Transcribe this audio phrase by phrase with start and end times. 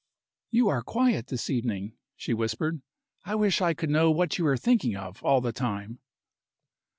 [0.49, 2.81] "You are quiet this evening," she whispered.
[3.23, 5.99] "I wish I could know what you are thinking of all the time."